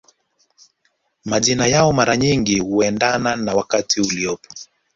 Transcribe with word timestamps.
Majina 1.25 1.67
yao 1.67 1.93
mara 1.93 2.17
nyingi 2.17 2.59
huendana 2.59 3.35
na 3.35 3.53
wakati 3.55 4.01
uliopo 4.01 4.49